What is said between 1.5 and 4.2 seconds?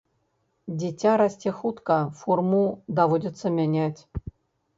хутка, форму даводзіцца мяняць.